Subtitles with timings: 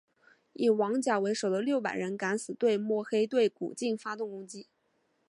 [0.53, 4.67] 以王甲为首的六百人敢死队摸黑对古晋发动攻击。